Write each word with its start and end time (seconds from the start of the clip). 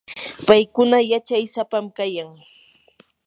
paykuna 0.47 0.97
yachay 1.11 1.45
sapam 1.53 1.85
kayan. 1.97 2.31